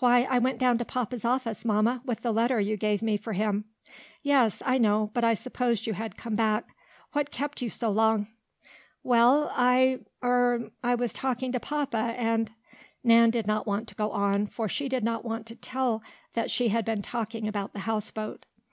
[0.00, 3.34] "Why, I went down to papa's office, Mamma, with that letter you gave me for
[3.34, 3.66] him."
[4.20, 6.70] "Yes, I know, but I supposed you had come back.
[7.12, 8.26] What kept you so long?"
[9.04, 12.50] "Well, I er I was talking to papa, and"
[13.04, 16.02] Nan did not want to go on, for she did not want to tell
[16.34, 18.46] that she had been talking about the houseboat.
[18.46, 18.62] Mr.